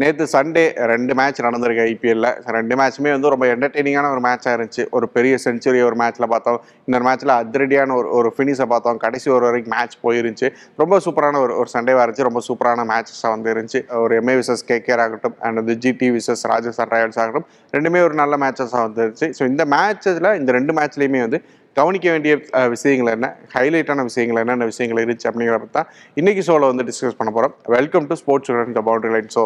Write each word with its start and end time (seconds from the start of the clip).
நேற்று 0.00 0.24
சண்டே 0.32 0.62
ரெண்டு 0.90 1.12
மேட்ச் 1.18 1.40
நடந்திருக்கு 1.46 1.84
ஐபிஎல்ல 1.90 2.28
ரெண்டு 2.56 2.74
மேட்ச்சுமே 2.80 3.10
வந்து 3.14 3.32
ரொம்ப 3.34 3.46
என்டர்டெய்னிங்கான 3.52 4.10
ஒரு 4.14 4.22
மேட்சாக 4.26 4.52
இருந்துச்சு. 4.56 4.84
ஒரு 4.96 5.06
பெரிய 5.16 5.34
செஞ்சுரி 5.44 5.80
ஒரு 5.88 5.96
மேட்ச்சில் 6.02 6.28
பார்த்தோம். 6.32 6.58
இந்த 6.88 6.98
மேட்ச்சில் 7.06 7.32
அதிரடியான 7.38 7.94
ஒரு 8.00 8.08
ஒரு 8.18 8.30
ஃபினிஷை 8.36 8.66
பார்த்தோம். 8.72 9.00
கடைசி 9.04 9.28
ஒரு 9.36 9.44
வரைக்கும் 9.48 9.74
மேட்ச் 9.76 9.96
போயிருந்துச்சு. 10.04 10.48
ரொம்ப 10.82 11.00
சூப்பரான 11.06 11.40
ஒரு 11.44 11.54
ஒரு 11.60 11.70
சண்டேவாக 11.76 12.04
இருந்துச்சு. 12.04 12.28
ரொம்ப 12.30 12.42
சூப்பரான 12.48 12.84
மேட்சஸாக 12.92 13.32
வந்து 13.36 13.50
இருந்துச்சு. 13.54 13.82
ஒரு 14.04 14.14
எம்ஏ 14.20 14.36
விசஸ் 14.42 14.64
கேகேஆர் 14.72 15.04
ஆகட்டும் 15.06 15.36
அண்ட் 15.46 15.60
வந்து 15.62 15.76
ஜிடி 15.84 16.10
விசஸ் 16.18 16.44
ராஜஸ்தான் 16.52 16.92
ராயல்ஸ் 16.94 17.20
ஆகட்டும் 17.24 17.48
ரெண்டுமே 17.74 18.02
ஒரு 18.08 18.16
நல்ல 18.22 18.36
மேட்சஸாக 18.44 18.82
வந்துருச்சு 18.88 19.28
ஸோ 19.38 19.44
இந்த 19.52 19.64
மேட்சஸில் 19.76 20.30
இந்த 20.40 20.52
ரெண்டு 20.58 20.74
மேட்ச்லேயுமே 20.78 21.22
வந்து 21.26 21.40
கவனிக்க 21.76 22.06
வேண்டிய 22.10 22.32
விஷயங்கள் 22.68 23.12
என்ன? 23.12 23.26
ஹைலைட்டான 23.54 24.02
விஷயங்கள் 24.02 24.40
என்னென்ன 24.42 24.64
விஷயங்கள் 24.64 25.02
இருந்துச்சு 25.02 25.28
அப்படிங்கிறப்ப 25.30 25.60
பற்றி 25.60 25.76
தான் 25.78 25.90
இன்னைக்கு 26.14 26.42
ஷோவில் 26.42 26.70
வந்து 26.72 26.86
டிஸ்கஸ் 26.90 27.18
பண்ண 27.18 27.32
போகிறோம் 27.32 27.54
welcome 27.68 28.06
to 28.06 28.14
sports 28.14 28.52
the 28.72 28.82
boundary 28.82 29.12
line 29.12 29.30
show 29.34 29.44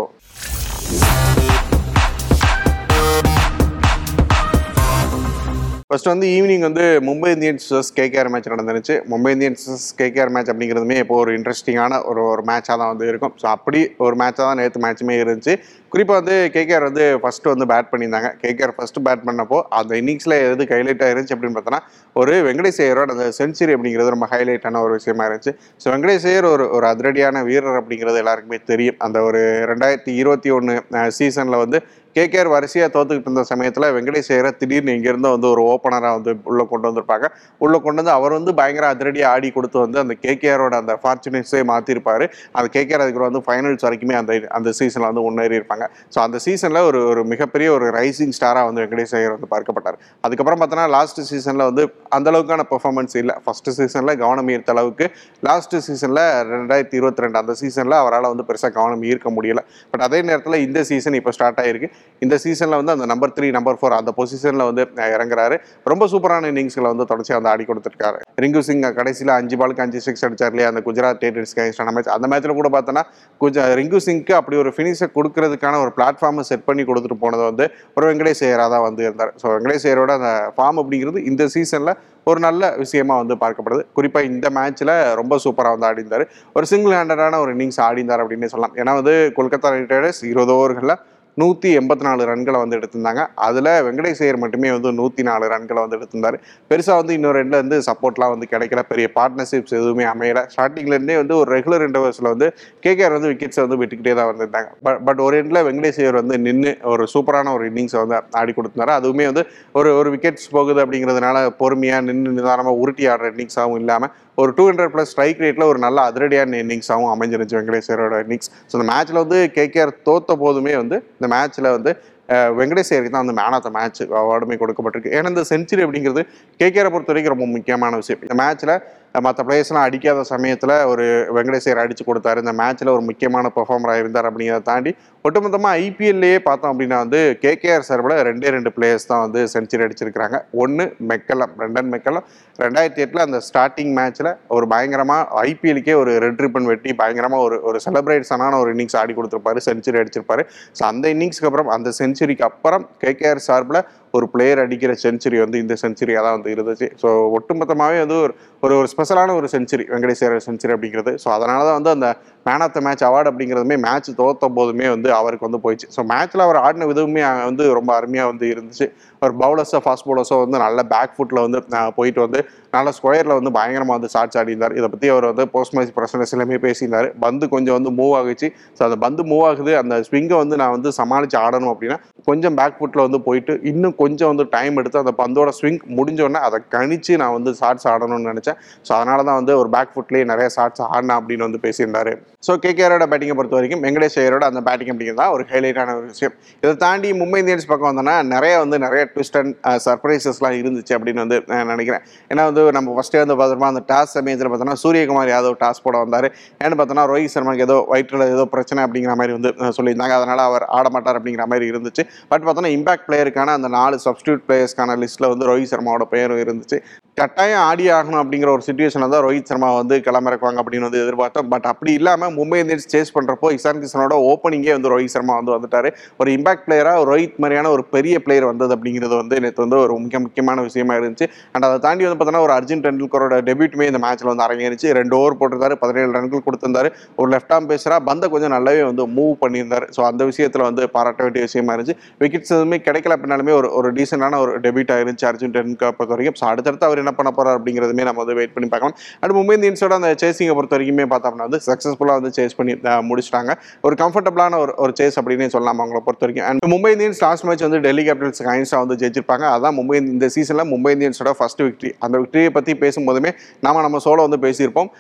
first 5.94 6.08
வந்து 6.10 6.28
ஈவினிங் 6.36 6.64
வந்து 6.66 6.84
Mumbai 7.06 7.28
Indians 7.34 7.66
versus 7.72 7.90
KKR 7.98 8.30
match 8.32 8.48
நடந்துருச்சு. 8.52 8.94
Mumbai 9.10 9.30
Indians 9.34 9.64
versus 9.68 9.84
KKR 10.00 10.32
match 10.34 10.50
அப்படிங்கிறதுமே 10.52 10.96
இப்போ 11.02 11.14
ஒரு 11.22 11.32
இன்ட்ரெஸ்டிங்கான 11.38 12.00
ஒரு 12.10 12.22
ஒரு 12.30 12.42
மேட்சாக 12.48 12.76
தான் 12.80 12.90
வந்து 12.92 13.06
இருக்கும். 13.10 13.34
ஸோ 13.40 13.46
அப்படி 13.52 13.80
ஒரு 14.06 14.16
மேட்சாக 14.22 14.46
தான் 14.48 14.58
நேற்று 14.60 14.80
மேட்சுமே 14.84 15.16
இருந்துச்சு. 15.22 15.54
குறிப்பாக 15.92 16.18
வந்து 16.20 16.36
கேகேஆர் 16.56 16.86
வந்து 16.88 17.04
ஃபஸ்ட்டு 17.24 17.52
வந்து 17.52 17.66
பேட் 17.72 17.90
பண்ணியிருந்தாங்க. 17.92 18.30
கேகேஆர் 18.42 18.74
ஃபஸ்ட்டு 18.78 19.04
பேட் 19.08 19.24
பண்ணப்போ 19.28 19.58
அந்த 19.80 19.92
இன்னிங்ஸில் 20.02 20.36
எது 20.48 20.66
ஹைலைட்டாக 20.72 21.12
இருந்துச்சு 21.14 21.36
அப்படின்னு 21.36 21.58
பார்த்தோன்னா 21.58 21.80
ஒரு 22.16 22.34
வெங்கடேஷ் 22.48 22.82
ஐயரோட 22.86 23.14
அந்த 23.16 23.28
செஞ்சுரி 23.40 23.74
அப்படிங்கிறது 23.76 24.14
ரொம்ப 24.16 24.28
ஹைலைட்டான 24.34 24.82
ஒரு 24.86 24.94
விஷயமா 24.98 25.26
இருந்துச்சு. 25.28 25.54
ஸோ 25.84 25.88
வெங்கடேஷ் 25.94 26.26
ஐயர் 26.32 26.48
ஒரு 26.54 26.66
ஒரு 26.78 26.88
அதிரடியான 26.92 27.44
வீரர் 27.50 27.80
அப்படிங்கிறது 27.82 28.22
எல்லாருக்குமே 28.24 28.60
தெரியும். 28.72 28.98
அந்த 29.08 29.20
ஒரு 29.28 29.42
ரெண்டாயிரத்தி 29.72 30.14
இருபத்தி 30.22 30.50
ஒன்று 30.58 30.74
சீசனில் 31.20 31.62
வந்து 31.64 31.80
கேகேஆர் 32.16 32.50
வரிசையாக 32.54 32.88
தோத்துக்கிட்டு 32.94 33.28
இருந்த 33.30 33.42
சமயத்தில் 33.50 33.86
வெங்கடேஷ் 33.96 34.30
ஐயரை 34.34 34.50
திடீர்னு 34.60 34.92
இங்கேருந்து 34.96 35.30
வந்து 35.34 35.48
ஒரு 35.52 35.62
ஓப்பனராக 35.72 36.12
வந்து 36.18 36.32
உள்ளே 36.50 36.64
கொண்டு 36.72 36.86
வந்திருப்பாங்க. 36.88 37.26
உள்ளே 37.64 37.78
கொண்டு 37.84 38.00
வந்து 38.02 38.12
அவர் 38.18 38.34
வந்து 38.38 38.52
பயங்கர 38.60 38.84
அதிரடியாக 38.94 39.32
ஆடி 39.34 39.48
கொடுத்து 39.56 39.78
வந்து 39.84 39.98
அந்த 40.02 40.14
கேகேஆரோட 40.24 40.74
அந்த 40.82 40.94
ஃபார்ச்சுனேட்ஸே 41.02 41.62
மாற்றிருப்பார் 41.70 42.24
அந்த 42.58 42.66
கேகேஆர் 42.76 43.04
அதுக்கு 43.04 43.24
வந்து 43.28 43.42
ஃபைனல்ஸ் 43.46 43.84
வரைக்குமே 43.86 44.16
அந்த 44.20 44.34
அந்த 44.58 44.72
சீசனில் 44.80 45.08
வந்து 45.10 45.24
முன்னேறி 45.26 45.56
இருப்பாங்க. 45.60 45.86
ஸோ 46.14 46.20
அந்த 46.26 46.40
சீசனில் 46.46 46.80
ஒரு 46.90 47.00
ஒரு 47.12 47.24
மிகப்பெரிய 47.32 47.70
ஒரு 47.76 47.88
ரைசிங் 47.98 48.34
ஸ்டாராக 48.38 48.68
வந்து 48.68 48.82
வெங்கடேஷ் 48.84 49.14
ஐயர் 49.20 49.34
வந்து 49.36 49.50
பார்க்கப்பட்டார். 49.54 49.98
அதுக்கப்புறம் 50.28 50.62
பார்த்தோன்னா 50.62 50.86
லாஸ்ட் 50.96 51.20
சீசனில் 51.32 51.66
வந்து 51.70 51.84
அந்தளவுக்கான 52.18 52.66
பெர்ஃபார்மன்ஸ் 52.72 53.16
இல்லை. 53.22 53.36
ஃபஸ்ட்டு 53.46 53.76
சீசனில் 53.80 54.14
கவனம் 54.22 54.50
ஈர்த்த 54.54 54.74
அளவுக்கு 54.76 55.08
லாஸ்ட் 55.48 55.76
சீசனில் 55.88 56.24
ரெண்டாயிரத்தி 56.54 56.98
இருபத்தி 57.00 57.26
ரெண்டு 57.26 57.40
அந்த 57.42 57.54
சீசனில் 57.62 57.98
அவரால் 58.02 58.30
வந்து 58.32 58.48
பெருசாக 58.50 58.72
கவனம் 58.78 59.04
ஈர்க்க 59.10 59.36
முடியலை. 59.38 59.64
பட் 59.92 60.06
அதே 60.08 60.20
நேரத்தில் 60.30 60.60
இந்த 60.68 60.78
சீசன் 60.92 61.18
இப்போ 61.20 61.34
ஸ்டார்ட் 61.38 61.62
ஆகிருக்கு 61.64 61.90
இந்த 62.24 62.34
சீசனில் 62.42 62.78
வந்து 62.80 62.92
அந்த 62.94 63.06
நம்பர் 63.10 63.32
த்ரீ 63.36 63.46
நம்பர் 63.56 63.78
ஃபோர் 63.78 63.94
அந்த 64.00 64.10
பொசிஷனில் 64.18 64.64
வந்து 64.68 64.82
இறங்குறாரு. 65.14 65.56
ரொம்ப 65.92 66.04
சூப்பரான 66.12 66.50
இன்னிங்ஸில் 66.52 66.88
வந்து 66.92 67.04
தொடர்ச்சியாக 67.10 67.38
வந்து 67.40 67.50
ஆடி 67.52 67.64
கொடுத்துருக்காரு. 67.70 68.18
ரிங்கு 68.42 68.60
சிங் 68.66 68.84
கடைசியில் 68.98 69.32
அஞ்சு 69.38 69.56
பாலுக்கு 69.60 69.82
அஞ்சு 69.84 70.00
சிக்ஸ் 70.06 70.24
அடிச்சார் 70.28 70.52
இல்லையா? 70.54 70.68
அந்த 70.72 70.82
குஜராத் 70.86 71.20
டேட்டர்ஸ்க்கு 71.24 71.62
அகைன்ஸ்டான 71.62 71.92
மேட்ச் 71.96 72.10
அந்த 72.16 72.28
மேட்ச்சில் 72.32 72.56
கூட 72.60 72.70
பார்த்தோன்னா 72.76 73.02
குஜ 73.44 73.66
ரிங்கு 73.80 74.00
சிங்க்கு 74.06 74.34
அப்படி 74.40 74.58
ஒரு 74.62 74.72
ஃபினிஷை 74.76 75.08
கொடுக்கறதுக்கான 75.18 75.80
ஒரு 75.84 75.92
பிளாட்ஃபார்மை 75.98 76.44
செட் 76.50 76.66
பண்ணி 76.68 76.84
கொடுத்துட்டு 76.90 77.18
போனது 77.24 77.44
வந்து 77.50 77.66
ஒரு 77.96 78.06
வெங்கடேஷ் 78.10 78.42
ஐயராக 78.48 78.68
தான் 78.76 78.86
வந்து 78.88 79.04
இருந்தார். 79.08 79.32
ஸோ 79.42 79.46
வெங்கடேஷ் 79.56 79.86
ஐயரோட 79.90 80.12
அந்த 80.20 80.32
ஃபார்ம் 80.58 80.80
அப்படிங்கிறது 80.82 81.22
இந்த 81.32 81.46
சீசனில் 81.56 81.94
ஒரு 82.30 82.40
நல்ல 82.48 82.62
விஷயமா 82.82 83.14
வந்து 83.22 83.34
பார்க்கப்படுது. 83.42 83.82
குறிப்பாக 83.96 84.28
இந்த 84.32 84.46
மேட்ச்சில் 84.58 84.94
ரொம்ப 85.20 85.36
சூப்பராக 85.44 85.74
வந்து 85.76 85.88
ஆடிந்தார் 85.90 86.24
ஒரு 86.58 86.66
சிங்கிள் 86.70 86.94
ஹேண்டடான 86.98 87.40
ஒரு 87.44 87.50
இன்னிங்ஸ் 87.56 87.80
ஆடிந்தார் 87.88 88.22
அப்படின்னு 88.24 88.52
சொல்லலாம். 88.52 88.76
ஏன்னா 88.82 88.94
வந்து 89.00 89.16
கொல்கத்தா 89.38 89.72
நைட் 89.74 89.92
ரைடர்ஸ் 89.94 90.22
இருபது 90.30 90.54
ஓவர்களில் 90.58 91.00
நூற்றி 91.42 91.68
எண்பத்தி 91.78 92.04
நாலு 92.06 92.22
ரன்களை 92.30 92.58
வந்து 92.62 92.76
எடுத்திருந்தாங்க. 92.78 93.22
அதில் 93.46 93.70
வெங்கடேஷ் 93.86 94.20
ஐயர் 94.24 94.38
மட்டுமே 94.42 94.68
வந்து 94.74 94.90
நூற்றி 95.00 95.22
நாலு 95.28 95.44
ரன்களை 95.54 95.80
வந்து 95.84 95.96
எடுத்திருந்தாரு. 95.98 96.36
பெருசாக 96.70 96.96
வந்து 97.00 97.14
இன்னொரு 97.18 97.36
ரெண்டில் 97.40 97.60
வந்து 97.62 97.78
சப்போர்ட்லாம் 97.88 98.32
வந்து 98.34 98.48
கிடைக்கல. 98.52 98.82
பெரிய 98.92 99.06
பார்ட்னர்ஷிப்ஸ் 99.18 99.74
எதுவுமே 99.80 100.06
அமையலை. 100.12 100.42
ஸ்டார்டிங்லேருந்தே 100.54 101.16
வந்து 101.22 101.36
ஒரு 101.40 101.48
ரெகுலர் 101.56 101.84
இன்டர்வர்ஸில் 101.88 102.30
வந்து 102.34 102.48
கேகேஆர் 102.86 103.16
வந்து 103.16 103.30
விக்கெட்ஸை 103.32 103.62
வந்து 103.66 103.80
விட்டுக்கிட்டே 103.82 104.14
தான் 104.20 104.30
வந்திருந்தாங்க. 104.32 104.70
பட் 104.88 105.00
பட் 105.08 105.22
ஒரு 105.26 105.36
எண்டில் 105.42 105.62
வெங்கடேஷ் 105.68 106.00
ஐயர் 106.02 106.20
வந்து 106.22 106.38
நின்று 106.46 106.72
ஒரு 106.94 107.06
சூப்பரான 107.14 107.54
ஒரு 107.58 107.66
இன்னிங்ஸை 107.72 108.00
வந்து 108.04 108.18
ஆடி 108.42 108.54
கொடுத்துருந்தாரு. 108.58 108.94
அதுவுமே 109.00 109.26
வந்து 109.30 109.44
ஒரு 109.80 109.90
ஒரு 110.00 110.10
விக்கெட்ஸ் 110.16 110.48
போகுது 110.56 110.80
அப்படிங்கிறதுனால 110.84 111.46
பொறுமையாக 111.62 112.06
நின்று 112.10 112.36
நிதானமாக 112.38 112.80
உருட்டி 112.84 113.06
ஆடுற 113.14 113.32
இன்னிங்ஸாகவும் 113.34 113.80
இல்லாமல் 113.82 114.12
ஒரு 114.38 114.50
டூ 114.56 114.64
ஹண்ட்ரட் 114.68 114.92
ப்ளஸ் 114.92 115.10
ஸ்ட்ரைக் 115.10 115.42
ரேட்டில் 115.42 115.66
ஒரு 115.66 115.78
நல்ல 115.82 115.98
அதிரடியான 116.08 116.58
இன்னிங்ஸாகவும் 116.62 117.12
அமைஞ்சிருந்துச்சு 117.12 117.58
வெங்கடேஸ்வரோட 117.58 118.16
இன்னிங்ஸ் 118.24 118.48
ஸோ 118.64 118.76
இந்த 118.78 118.86
மேட்ச்சில் 118.90 119.20
வந்து 119.20 119.38
கேகேஆர் 119.56 119.92
தோத்த 120.06 120.36
போதுமே 120.40 120.74
வந்து 120.80 120.96
இந்த 121.14 121.28
மேட்ச்சில் 121.34 121.70
வந்து 121.70 121.92
அஹ், 122.28 122.50
வெங்கடேஷ் 122.58 122.90
தான் 123.06 123.22
அந்த 123.22 123.34
மேன் 123.38 123.54
ஆஃப் 123.56 123.64
த 123.64 123.72
மேட்ச் 123.72 123.98
அவார்டுமே 124.20 124.56
கொடுக்கப்பட்டிருக்கு. 124.60 125.10
ஏன்னா 125.16 125.30
இந்த 125.32 125.42
செஞ்சுரி 125.50 125.82
அப்படிங்கிறது 125.86 126.22
கேகேஆரை 126.60 126.90
பொறுத்த 126.92 127.12
வரைக்கும் 127.12 127.34
ரொம்ப 127.34 127.46
முக்கியமான 127.52 127.92
விஷயம். 128.00 128.22
இந்த 128.24 128.36
மேட்ச்சில் 128.40 128.72
மற்ற 129.14 129.40
பிளேயர்ஸ்லாம் 129.46 129.86
அடிக்காத 129.88 130.20
சமயத்தில் 130.30 130.72
ஒரு 130.92 131.04
வெங்கடேஸ்வர் 131.36 131.80
அடித்து 131.82 132.04
கொடுத்தாரு. 132.04 132.38
இந்த 132.44 132.52
மேட்ச்சில் 132.60 132.92
ஒரு 132.94 133.02
முக்கியமான 133.08 133.50
பெர்ஃபார்மராக 133.56 134.02
இருந்தார் 134.02 134.28
அப்படிங்கிறத 134.28 134.64
தாண்டி 134.70 134.92
ஒட்டுமொத்தமாக 135.24 135.80
ஐபிஎல்லையே 135.84 136.38
பார்த்தோம் 136.46 136.72
அப்படின்னா 136.72 136.98
வந்து 137.04 137.20
கேகேஆர் 137.44 137.86
சார்பில் 137.88 138.16
ரெண்டே 138.28 138.48
ரெண்டு 138.56 138.70
பிளேயர்ஸ் 138.76 139.08
தான் 139.10 139.22
வந்து 139.24 139.40
செஞ்சுரி 139.54 139.84
அடிச்சிருக்கிறாங்க. 139.86 140.38
ஒன்று 140.62 140.86
மெக்கலம் 141.10 141.54
ரெண்டன் 141.64 141.90
மெக்கலம். 141.94 142.26
ரெண்டாயிரத்தி 142.58 143.04
எட்டில் 143.04 143.24
அந்த 143.26 143.40
ஸ்டார்டிங் 143.48 143.92
மேட்ச்சில் 143.98 144.30
ஒரு 144.56 144.66
பயங்கரமாக 144.72 145.42
ஐபிஎலுக்கே 145.48 145.96
ஒரு 146.02 146.12
ரெட் 146.24 146.42
ரிப்பன் 146.44 146.68
வெட்டி 146.72 146.92
பயங்கரமாக 147.02 147.46
ஒரு 147.48 147.58
ஒரு 147.70 147.80
செலிப்ரேட்ஸான 147.86 148.60
ஒரு 148.64 148.72
இன்னிங்ஸ் 148.76 148.98
ஆடி 149.02 149.14
கொடுத்துருப்பாரு 149.18 149.60
செஞ்சுரி 149.68 150.00
அடிச்சிருப்பாரு. 150.02 150.44
ஸோ 150.78 150.84
அந்த 150.92 151.04
இன்னிங்ஸ்க்கு 151.14 151.50
அப்புறம் 151.50 151.70
அந்த 151.76 151.92
செஞ்சுரிக்கு 152.00 152.46
அப்புறம் 152.50 152.86
கேகேஆர் 153.04 153.46
சார்பில் 153.48 153.82
ஒரு 154.14 154.26
பிளேயர் 154.32 154.62
அடிக்கிற 154.64 154.92
செஞ்சுரி 155.04 155.38
வந்து 155.44 155.56
இந்த 155.64 155.74
செஞ்சுரியாக 155.82 156.24
தான் 156.26 156.36
வந்து 156.36 156.50
இருந்துச்சு. 156.54 156.88
ஸோ 157.02 157.08
ஒட்டுமொத்தமாகவே 157.38 157.98
வந்து 158.04 158.18
ஒரு 158.24 158.34
ஒரு 158.62 158.74
ஒரு 158.80 158.88
ஸ்பெஷலான 158.92 159.34
ஒரு 159.40 159.48
செஞ்சுரி 159.54 159.84
வெங்கடேஸ்வரர் 159.92 160.44
செஞ்சுரி 160.48 160.72
அப்படிங்கிறது. 160.74 161.12
ஸோ 161.22 161.28
அதனால 161.36 161.60
தான் 161.68 161.78
வந்து 161.78 161.92
அந்த 161.96 162.08
man 162.46 162.62
of 162.64 162.74
the 162.76 162.80
match 162.86 163.04
award 163.08 163.28
அப்படிங்கிறதுமே 163.30 163.76
match 163.86 164.10
தோத்த 164.20 164.48
போதுமே 164.58 164.86
வந்து 164.94 165.08
அவருக்கு 165.18 165.46
வந்து 165.48 165.60
போயிடுச்சு. 165.64 165.88
ஸோ 165.96 166.00
மேட்ச்சில் 166.12 166.44
அவர் 166.46 166.58
ஆடின 166.64 166.86
விதமே 166.90 167.22
வந்து 167.50 167.64
ரொம்ப 167.78 167.90
அருமையாக 167.98 168.30
வந்து 168.32 168.46
இருந்துச்சு. 168.54 168.86
ஒரு 169.22 169.34
பவுலர்ஸோ 169.42 169.78
ஃபாஸ்ட் 169.84 170.06
பவுலர்ஸோ 170.08 170.38
வந்து 170.44 170.58
நல்ல 170.64 170.80
பேக் 170.92 171.14
ஃபுட்டில் 171.16 171.42
வந்து 171.46 171.58
போயிட்டு 171.98 172.20
வந்து 172.26 172.40
நல்ல 172.76 172.88
ஸ்கொயரில் 172.96 173.36
வந்து 173.38 173.52
பயங்கரமாக 173.56 173.96
வந்து 173.98 174.10
ஷார்ட்ஸ் 174.14 174.38
ஆடிந்தார் 174.40 174.74
இதை 174.78 174.88
பற்றி 174.94 175.08
அவர் 175.14 175.26
வந்து 175.30 175.44
போஸ்ட் 175.54 175.74
மேட்ச் 175.76 175.92
பிரசனஸ் 175.98 176.34
எல்லாமே 176.36 176.58
பேசியிருந்தார். 176.66 177.08
பந்து 177.24 177.44
கொஞ்சம் 177.54 177.76
வந்து 177.78 177.90
மூவ் 177.98 178.14
ஆகுச்சு. 178.20 178.48
ஸோ 178.78 178.80
அந்த 178.88 178.98
பந்து 179.04 179.22
மூவ் 179.30 179.44
ஆகுது. 179.50 179.72
அந்த 179.82 179.96
ஸ்விங்கை 180.08 180.38
வந்து 180.42 180.58
நான் 180.62 180.74
வந்து 180.76 180.92
சமாளித்து 181.00 181.38
ஆடணும் 181.44 181.72
அப்படின்னா 181.74 181.98
கொஞ்சம் 182.30 182.56
பேக் 182.60 182.78
ஃபுட்டில் 182.80 183.04
வந்து 183.06 183.20
போயிட்டு 183.28 183.54
இன்னும் 183.72 183.96
கொஞ்சம் 184.04 184.32
வந்து 184.32 184.46
டைம் 184.56 184.78
எடுத்து 184.82 185.02
அந்த 185.04 185.14
பந்தோட 185.22 185.50
ஸ்விங் 185.60 185.80
முடிஞ்சோடனே 185.98 186.42
அதை 186.48 186.60
கணிச்சு 186.76 187.12
நான் 187.24 187.34
வந்து 187.38 187.50
ஷார்ட்ஸ் 187.62 187.88
ஆடணும்னு 187.94 188.30
நினச்சேன். 188.32 188.58
ஸோ 188.86 188.90
அதனால 188.98 189.18
தான் 189.28 189.38
வந்து 189.40 189.52
ஒரு 189.62 189.68
பேக் 189.76 189.92
ஃபுட்லேயே 189.94 190.24
நிறைய 190.32 190.48
ஷார்ட்ஸ் 190.56 190.84
ஆடினா 190.92 191.16
அப்படின்னு 191.20 191.46
வந்து 191.48 191.60
பேசியிருந்தாரு. 191.66 192.14
ஸோ 192.46 192.52
கேகேஆரோட 192.64 193.04
பேட்டிங்கை 193.10 193.36
பொறுத்த 193.38 193.56
வரைக்கும் 193.58 193.82
வெங்கடேஷ் 193.84 194.18
ஐயரோட 194.22 194.44
அந்த 194.52 194.60
பேட்டிங் 194.68 194.90
அப்படிங்கிறது 194.92 195.20
தான் 195.22 195.34
ஒரு 195.36 195.44
ஹைலைட்டான 195.52 195.94
ஒரு 195.98 196.06
விஷயம். 196.14 196.34
இதை 196.62 196.72
தாண்டி 196.84 197.10
மும்பை 197.20 197.38
இந்தியன்ஸ் 197.42 197.68
பக்கம் 197.70 197.88
வந்தோன்னா 197.90 198.16
நிறைய 198.34 198.54
வந்து 198.64 198.76
நிறைய 198.86 199.02
ட்விஸ்ட் 199.12 199.38
அண்ட் 199.40 199.54
சர்ப்ரைசஸ்லாம் 199.86 200.56
இருந்துச்சு 200.60 200.94
அப்படின்னு 200.96 201.22
வந்து 201.24 201.38
நான் 201.52 201.72
நினைக்கிறேன். 201.74 202.02
ஏன்னா 202.30 202.44
வந்து 202.50 202.64
நம்ம 202.78 202.94
ஃபஸ்ட்டே 202.96 203.20
வந்து 203.24 203.36
பார்த்தோம்னா 203.40 203.70
அந்த 203.74 203.82
டாஸ் 203.92 204.14
சமயத்தில் 204.18 204.50
பார்த்தோன்னா 204.52 204.76
சூரியகுமார் 204.82 205.32
யாதவ் 205.34 205.56
டாஸ் 205.62 205.82
போட 205.86 205.96
வந்தார். 206.04 206.28
ஏன்னு 206.64 206.78
பார்த்தோன்னா 206.80 207.06
ரோஹித் 207.12 207.34
சர்மாக்கு 207.36 207.66
ஏதோ 207.68 207.78
வயிற்றில் 207.92 208.26
ஏதோ 208.34 208.44
பிரச்சனை 208.54 208.82
அப்படிங்கிற 208.86 209.14
மாதிரி 209.20 209.34
வந்து 209.38 209.52
சொல்லியிருந்தாங்க. 209.78 210.16
அதனால் 210.20 210.42
அவர் 210.50 210.66
ஆட 210.78 210.86
மாட்டார் 210.96 211.18
அப்படிங்கிற 211.20 211.46
மாதிரி 211.52 211.66
இருந்துச்சு. 211.72 212.04
பட் 212.32 212.44
பார்த்தோன்னா 212.46 212.72
இம்பாக்ட் 212.78 213.06
பிளேயருக்கான 213.08 213.54
அந்த 213.58 213.70
நாலு 213.78 213.93
சப்ஸ்டியூட் 214.04 214.42
பிளேயர்ஸ்க்கான 214.48 214.96
லிஸ்ட்டில் 215.02 215.30
வந்து 215.32 215.48
ரோஹித் 215.50 215.72
சர்மாவோட 215.72 216.04
பெயரும் 216.14 216.42
இருந்துச்சு. 216.44 216.78
கட்டாயம் 217.20 217.64
ஆடி 217.70 217.84
ஆகணும் 217.96 218.20
அப்படிங்கிற 218.20 218.50
ஒரு 218.54 218.62
சுச்சுவேஷனில் 218.66 219.12
தான் 219.14 219.22
ரோஹித் 219.24 219.50
சர்மா 219.50 219.68
வந்து 219.80 219.96
கிளம்பிறக்குவாங்க 220.06 220.58
அப்படின்னு 220.62 220.86
வந்து 220.88 221.00
எதிர்பார்த்தோம். 221.02 221.48
பட் 221.52 221.66
அப்படி 221.72 221.90
இல்லாமல் 221.98 222.32
மும்பை 222.38 222.58
இந்தியன்ஸ் 222.62 222.88
சேஸ் 222.94 223.12
பண்ணுறப்போ 223.16 223.48
இசான் 223.56 223.80
கிஷனோட 223.82 224.14
ஓப்பனிங்கே 224.30 224.72
வந்து 224.76 224.90
ரோஹித் 224.92 225.14
சர்மா 225.16 225.34
வந்து 225.40 225.52
வந்துட்டார். 225.56 225.88
ஒரு 226.22 226.30
இம்பாக்ட் 226.36 226.64
பிளேயராக 226.66 227.04
ரோஹித் 227.10 227.38
மாதிரியான 227.44 227.70
ஒரு 227.74 227.84
பெரிய 227.94 228.14
பிளேயர் 228.24 228.46
வந்தது 228.50 228.74
அப்படிங்கிறது 228.76 229.14
வந்து 229.22 229.38
நேற்று 229.44 229.64
வந்து 229.66 229.78
ஒரு 229.84 229.92
முக்கிய 230.04 230.20
முக்கியமான 230.24 230.64
விஷயமா 230.68 230.96
இருந்துச்சு. 231.00 231.28
அண்ட் 231.54 231.66
அதை 231.68 231.76
தாண்டி 231.86 232.04
வந்து 232.06 232.18
பார்த்தோன்னா 232.18 232.42
ஒரு 232.46 232.54
அர்ஜுன் 232.58 232.84
டெண்டுல்கரோட 232.86 233.38
டெபியூட்டுமே 233.50 233.88
இந்த 233.92 234.00
மேட்ச்சில் 234.06 234.30
வந்து 234.32 234.46
அரங்கேறிச்சு. 234.46 234.88
ரெண்டு 235.00 235.16
ஓவர் 235.20 235.38
போட்டிருந்தாரு 235.42 235.76
பதினேழு 235.84 236.10
ரன்கள் 236.18 236.44
கொடுத்திருந்தாரு. 236.48 236.90
ஒரு 237.20 237.30
லெஃப்ட் 237.36 237.54
ஆம் 237.58 237.70
பேசுகிறா 237.72 237.98
பந்தை 238.10 238.28
கொஞ்சம் 238.34 238.54
நல்லாவே 238.56 238.82
வந்து 238.90 239.06
மூவ் 239.18 239.34
பண்ணியிருந்தார். 239.44 239.86
ஸோ 239.96 240.02
அந்த 240.10 240.24
விஷயத்தில் 240.32 240.66
வந்து 240.68 240.82
பாராட்ட 240.96 241.22
வேண்டிய 241.28 241.44
விஷயமா 241.48 241.72
இருந்துச்சு. 241.76 241.98
விக்கெட்ஸ் 242.24 242.54
எதுவுமே 242.56 242.80
கிடைக்கல 242.88 243.16
அப்படின்னாலுமே 243.18 243.54
ஒரு 243.60 243.83
ஒரு 243.84 243.94
டீசெண்டான 243.98 244.38
ஒரு 244.44 244.52
டெபிட் 244.64 244.92
ஆயிருந்துச்சு 244.94 245.26
அர்ஜுன் 245.30 245.54
டென் 245.56 245.72
பொறுத்த 245.82 246.10
வரைக்கும் 246.14 246.38
ஸோ 246.40 246.44
அடுத்தடுத்து 246.52 246.86
அவர் 246.88 247.00
என்ன 247.02 247.12
பண்ண 247.18 247.30
போறார் 247.38 247.56
அப்படிங்கிறதுமே 247.58 248.04
நம்ம 248.08 248.20
வந்து 248.24 248.36
வெயிட் 248.40 248.54
பண்ணி 248.56 248.68
பார்க்கலாம். 248.74 248.96
அண்ட் 249.22 249.34
மும்பை 249.38 249.54
இந்தியன்ஸோட 249.58 249.94
அந்த 250.00 250.10
சேசிங்கை 250.22 250.54
பொறுத்த 250.58 250.74
வரைக்குமே 250.76 251.06
பார்த்தோம்னா 251.12 251.46
வந்து 251.48 251.60
சக்ஸஸ்ஃபுல்லாக 251.68 252.16
வந்து 252.20 252.32
சேஸ் 252.38 252.56
பண்ணி 252.58 252.74
முடிச்சிட்டாங்க. 253.10 253.50
ஒரு 253.86 253.96
கம்ஃபர்டபுளான 254.02 254.58
ஒரு 254.64 254.74
ஒரு 254.84 254.94
சேஸ் 255.00 255.18
அப்படின்னு 255.20 255.52
சொல்லலாம் 255.56 255.80
அவங்கள 255.82 256.00
பொறுத்த 256.08 256.24
வரைக்கும். 256.26 256.46
And 256.50 256.68
Mumbai 256.74 256.92
Indians 256.96 257.22
last 257.26 257.46
match 257.48 257.64
வந்து 257.66 257.80
டெல்லி 257.86 258.04
கேபிட்டல்ஸ் 258.08 258.44
கைன்ஸாக 258.48 258.80
வந்து 258.84 258.98
ஜெயிச்சிருப்பாங்க. 259.02 259.44
அதான் 259.56 259.76
மும்பை 259.78 259.96
இந்த 260.14 260.28
சீசனில் 260.36 260.68
மும்பை 260.72 260.92
இந்தியன்ஸோட 260.96 261.32
ஃபர்ஸ்ட் 261.40 261.62
விக்டரி 261.66 261.92
அந்த 262.06 262.14
விக்டரியை 262.22 262.52
பற்றி 262.58 262.74
பேசும்போதுமே 262.84 263.32
நாம 263.66 263.82
நம்ம 263.86 264.00
சோலோ 264.06 264.24
வந்து 264.28 264.40
பேசியிருப்போம். 264.46 264.90